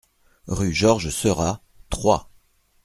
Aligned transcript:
Rue 0.47 0.73
Georges 0.73 1.11
Seurat, 1.11 1.61
Troyes 1.91 2.27